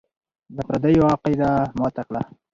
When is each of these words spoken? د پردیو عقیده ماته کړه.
د 0.55 0.57
پردیو 0.67 1.09
عقیده 1.13 1.49
ماته 1.79 2.03
کړه. 2.07 2.21